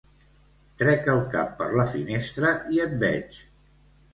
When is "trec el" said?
0.81-1.21